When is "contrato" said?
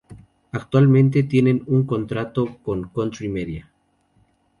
1.85-2.57